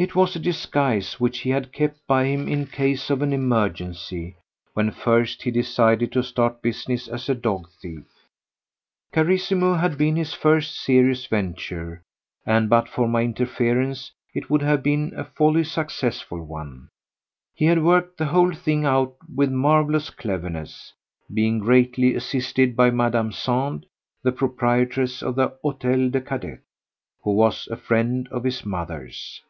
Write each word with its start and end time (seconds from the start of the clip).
It 0.00 0.14
was 0.14 0.36
a 0.36 0.38
disguise 0.38 1.18
which 1.18 1.40
he 1.40 1.50
had 1.50 1.72
kept 1.72 2.06
by 2.06 2.26
him 2.26 2.46
in 2.46 2.66
case 2.68 3.10
of 3.10 3.20
an 3.20 3.32
emergency 3.32 4.36
when 4.72 4.92
first 4.92 5.42
he 5.42 5.50
decided 5.50 6.12
to 6.12 6.22
start 6.22 6.62
business 6.62 7.08
as 7.08 7.28
a 7.28 7.34
dog 7.34 7.68
thief. 7.82 8.04
Carissimo 9.12 9.74
had 9.74 9.98
been 9.98 10.14
his 10.14 10.34
first 10.34 10.78
serious 10.78 11.26
venture 11.26 12.00
and 12.46 12.70
but 12.70 12.88
for 12.88 13.08
my 13.08 13.22
interference 13.24 14.12
it 14.32 14.48
would 14.48 14.62
have 14.62 14.84
been 14.84 15.12
a 15.16 15.26
wholly 15.36 15.64
successful 15.64 16.44
one. 16.46 16.90
He 17.56 17.64
had 17.64 17.82
worked 17.82 18.18
the 18.18 18.26
whole 18.26 18.52
thing 18.54 18.84
out 18.84 19.16
with 19.34 19.50
marvellous 19.50 20.10
cleverness, 20.10 20.92
being 21.34 21.58
greatly 21.58 22.14
assisted 22.14 22.76
by 22.76 22.92
Madame 22.92 23.32
Sand, 23.32 23.84
the 24.22 24.30
proprietress 24.30 25.22
of 25.24 25.34
the 25.34 25.56
Hôtel 25.64 26.12
des 26.12 26.20
Cadets, 26.20 26.62
who 27.24 27.32
was 27.32 27.66
a 27.66 27.76
friend 27.76 28.28
of 28.30 28.44
his 28.44 28.64
mother's. 28.64 29.42